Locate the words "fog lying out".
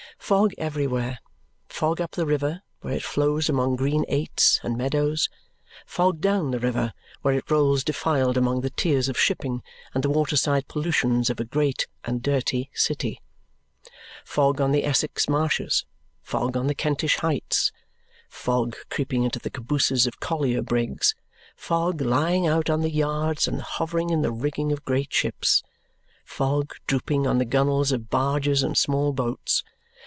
21.57-22.69